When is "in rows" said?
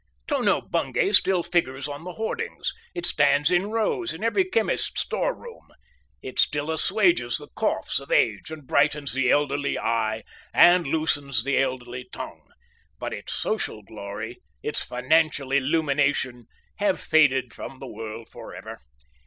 3.51-4.15